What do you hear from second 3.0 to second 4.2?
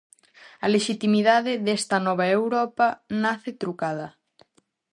nace trucada.